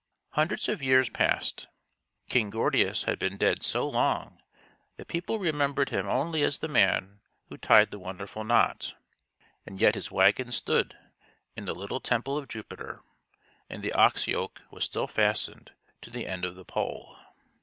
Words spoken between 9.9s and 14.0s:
his wagon stood in the little temple of Jupiter, and the